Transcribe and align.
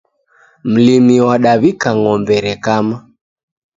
Mlimi 0.71 1.15
wadaw'ika 1.27 1.89
ng'ombe 1.99 2.35
rekama 2.45 2.95